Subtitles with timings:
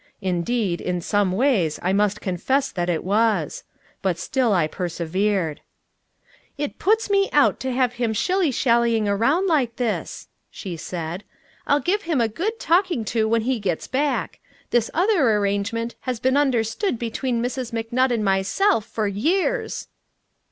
[0.23, 3.63] Indeed, in some ways I must confess it was.
[4.01, 5.61] But still I persevered.
[6.57, 11.23] "It puts me out to have him shilly shallying around like this," she said.
[11.67, 14.39] "I'll give him a good talking to when he gets back.
[14.71, 17.71] This other arrangement has been understood between Mrs.
[17.71, 19.87] McNutt and myself for years."